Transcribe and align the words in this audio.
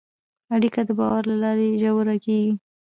اړیکه 0.55 0.81
د 0.87 0.89
باور 0.99 1.23
له 1.31 1.35
لارې 1.43 1.79
ژوره 1.81 2.15
کېږي. 2.25 2.53